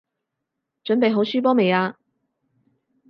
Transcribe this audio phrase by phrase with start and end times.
[0.83, 1.95] 準備好輸波未啊？